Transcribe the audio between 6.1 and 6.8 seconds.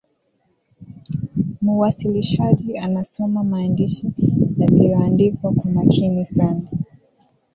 sana